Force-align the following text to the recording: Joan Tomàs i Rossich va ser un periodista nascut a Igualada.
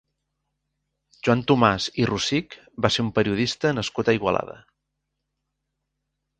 Joan 1.27 1.43
Tomàs 1.51 1.89
i 2.03 2.07
Rossich 2.11 2.57
va 2.87 2.93
ser 2.97 3.05
un 3.05 3.13
periodista 3.21 3.75
nascut 3.81 4.09
a 4.15 4.19
Igualada. 4.21 4.59